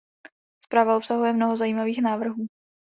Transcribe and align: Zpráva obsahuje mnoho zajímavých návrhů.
Zpráva 0.65 0.97
obsahuje 0.97 1.33
mnoho 1.33 1.57
zajímavých 1.57 2.01
návrhů. 2.01 2.47